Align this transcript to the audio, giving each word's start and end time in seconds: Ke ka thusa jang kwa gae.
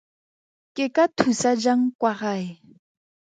Ke 0.75 0.85
ka 0.95 1.05
thusa 1.17 1.51
jang 1.63 1.81
kwa 1.99 2.11
gae. 2.19 2.47